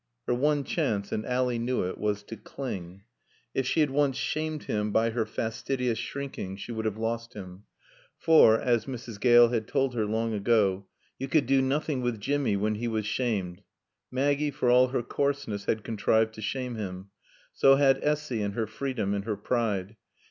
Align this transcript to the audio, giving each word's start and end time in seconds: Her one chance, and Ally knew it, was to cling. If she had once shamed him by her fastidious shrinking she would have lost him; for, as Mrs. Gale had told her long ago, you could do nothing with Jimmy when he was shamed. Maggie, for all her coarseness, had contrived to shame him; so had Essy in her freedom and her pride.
Her 0.25 0.33
one 0.33 0.63
chance, 0.63 1.11
and 1.11 1.27
Ally 1.27 1.57
knew 1.57 1.83
it, 1.83 1.95
was 1.99 2.23
to 2.23 2.35
cling. 2.35 3.03
If 3.53 3.67
she 3.67 3.81
had 3.81 3.91
once 3.91 4.17
shamed 4.17 4.63
him 4.63 4.91
by 4.91 5.11
her 5.11 5.27
fastidious 5.27 5.99
shrinking 5.99 6.57
she 6.57 6.71
would 6.71 6.85
have 6.85 6.97
lost 6.97 7.35
him; 7.35 7.65
for, 8.17 8.59
as 8.59 8.85
Mrs. 8.87 9.19
Gale 9.21 9.49
had 9.49 9.67
told 9.67 9.93
her 9.93 10.07
long 10.07 10.33
ago, 10.33 10.87
you 11.19 11.27
could 11.27 11.45
do 11.45 11.61
nothing 11.61 12.01
with 12.01 12.19
Jimmy 12.19 12.55
when 12.57 12.73
he 12.73 12.87
was 12.87 13.05
shamed. 13.05 13.61
Maggie, 14.09 14.49
for 14.49 14.71
all 14.71 14.87
her 14.87 15.03
coarseness, 15.03 15.65
had 15.65 15.83
contrived 15.83 16.33
to 16.33 16.41
shame 16.41 16.73
him; 16.77 17.11
so 17.53 17.75
had 17.75 17.99
Essy 18.03 18.41
in 18.41 18.53
her 18.53 18.65
freedom 18.65 19.13
and 19.13 19.25
her 19.25 19.37
pride. 19.37 19.97